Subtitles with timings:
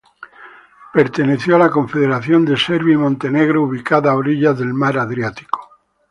[0.91, 5.61] Perteneció a la confederación de Serbia y Montenegro ubicada a orillas del mar Adriático.